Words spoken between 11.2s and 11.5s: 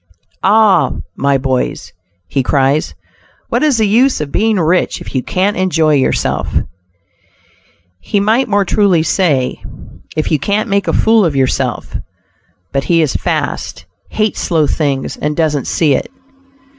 of